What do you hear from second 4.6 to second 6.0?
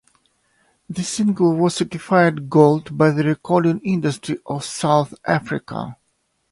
South Africa.